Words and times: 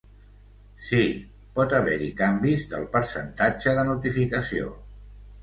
Sí, 0.85 1.01
pot 1.59 1.75
haver-hi 1.79 2.07
canvis 2.23 2.65
del 2.73 2.89
percentatge 2.97 3.75
de 3.79 3.85
notificació. 3.93 4.75